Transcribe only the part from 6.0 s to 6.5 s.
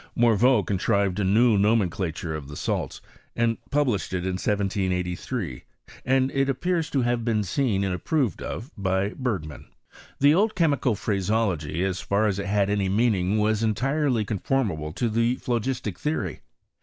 and it